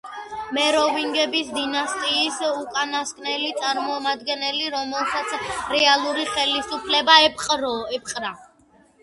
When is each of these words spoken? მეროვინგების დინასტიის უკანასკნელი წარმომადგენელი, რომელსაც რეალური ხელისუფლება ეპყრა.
მეროვინგების 0.57 1.51
დინასტიის 1.57 2.39
უკანასკნელი 2.47 3.51
წარმომადგენელი, 3.59 4.65
რომელსაც 4.77 5.37
რეალური 5.77 6.27
ხელისუფლება 6.33 7.21
ეპყრა. 7.29 8.35